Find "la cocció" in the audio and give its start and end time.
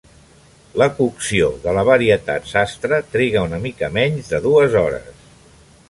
0.81-1.49